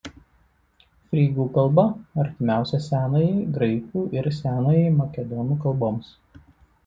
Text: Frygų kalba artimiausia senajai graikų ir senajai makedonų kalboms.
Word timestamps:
Frygų 1.09 1.43
kalba 1.57 1.83
artimiausia 2.23 2.79
senajai 2.85 3.29
graikų 3.57 4.05
ir 4.19 4.29
senajai 4.39 4.87
makedonų 5.03 5.59
kalboms. 5.67 6.11